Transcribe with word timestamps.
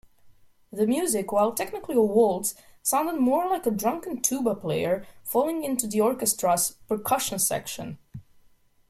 The 0.73 0.87
music, 0.87 1.31
while 1.31 1.53
technically 1.53 1.93
a 1.93 2.01
waltz, 2.01 2.55
sounded 2.81 3.19
more 3.21 3.47
like 3.47 3.67
a 3.67 3.69
drunken 3.69 4.19
tuba 4.19 4.55
player 4.55 5.05
falling 5.23 5.63
into 5.63 5.85
the 5.85 6.01
orchestra's 6.01 6.71
percussion 6.87 7.37
section. 7.37 7.99